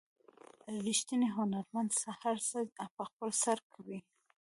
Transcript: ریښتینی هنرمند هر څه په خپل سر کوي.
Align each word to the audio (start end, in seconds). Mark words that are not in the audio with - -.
ریښتینی 0.85 1.27
هنرمند 1.37 1.89
هر 2.21 2.37
څه 2.49 2.59
په 2.97 3.03
خپل 3.09 3.29
سر 3.43 3.57
کوي. 3.73 3.99